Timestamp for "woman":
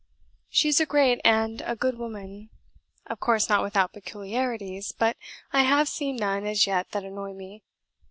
1.95-2.49